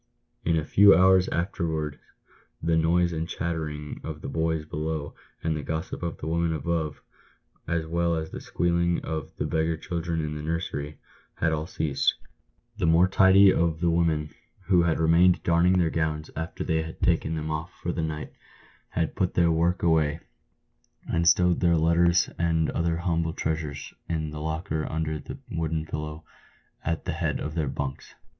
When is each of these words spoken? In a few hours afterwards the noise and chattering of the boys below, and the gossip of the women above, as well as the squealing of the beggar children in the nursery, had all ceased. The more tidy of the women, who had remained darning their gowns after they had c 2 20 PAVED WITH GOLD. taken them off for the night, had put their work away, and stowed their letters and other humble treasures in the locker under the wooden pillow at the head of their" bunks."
In 0.43 0.57
a 0.57 0.65
few 0.65 0.95
hours 0.95 1.27
afterwards 1.29 1.97
the 2.59 2.75
noise 2.75 3.13
and 3.13 3.29
chattering 3.29 4.01
of 4.03 4.21
the 4.21 4.27
boys 4.27 4.65
below, 4.65 5.13
and 5.43 5.55
the 5.55 5.61
gossip 5.61 6.01
of 6.01 6.17
the 6.17 6.25
women 6.25 6.53
above, 6.53 7.03
as 7.67 7.85
well 7.85 8.15
as 8.15 8.31
the 8.31 8.41
squealing 8.41 8.99
of 9.05 9.35
the 9.37 9.45
beggar 9.45 9.77
children 9.77 10.21
in 10.25 10.33
the 10.33 10.41
nursery, 10.41 10.97
had 11.35 11.51
all 11.51 11.67
ceased. 11.67 12.15
The 12.79 12.87
more 12.87 13.07
tidy 13.07 13.53
of 13.53 13.79
the 13.79 13.91
women, 13.91 14.31
who 14.63 14.81
had 14.81 14.99
remained 14.99 15.43
darning 15.43 15.77
their 15.77 15.91
gowns 15.91 16.31
after 16.35 16.63
they 16.63 16.81
had 16.81 16.93
c 16.93 16.93
2 16.93 16.97
20 16.97 16.97
PAVED 16.97 16.97
WITH 16.97 17.05
GOLD. 17.05 17.17
taken 17.19 17.35
them 17.35 17.51
off 17.51 17.71
for 17.83 17.91
the 17.91 18.01
night, 18.01 18.33
had 18.89 19.15
put 19.15 19.35
their 19.35 19.51
work 19.51 19.83
away, 19.83 20.19
and 21.07 21.27
stowed 21.29 21.59
their 21.59 21.77
letters 21.77 22.27
and 22.39 22.71
other 22.71 22.97
humble 22.97 23.33
treasures 23.33 23.93
in 24.09 24.31
the 24.31 24.41
locker 24.41 24.83
under 24.91 25.19
the 25.19 25.37
wooden 25.51 25.85
pillow 25.85 26.23
at 26.83 27.05
the 27.05 27.13
head 27.13 27.39
of 27.39 27.53
their" 27.53 27.67
bunks." 27.69 28.15